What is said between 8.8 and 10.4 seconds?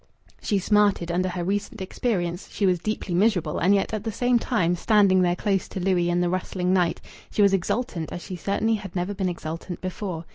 never been exultant before.